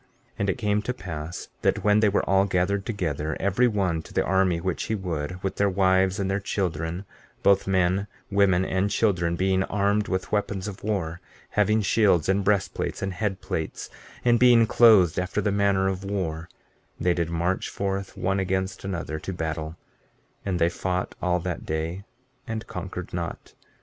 [0.31, 4.01] 15:15 And it came to pass that when they were all gathered together, every one
[4.01, 8.89] to the army which he would, with their wives and their children—both men women and
[8.89, 13.91] children being armed with weapons of war, having shields, and breastplates, and head plates,
[14.25, 19.31] and being clothed after the manner of war—they did march forth one against another to
[19.31, 19.77] battle;
[20.43, 22.03] and they fought all that day,
[22.47, 23.53] and conquered not.